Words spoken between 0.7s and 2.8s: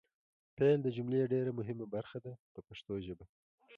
د جملې ډېره مهمه برخه ده په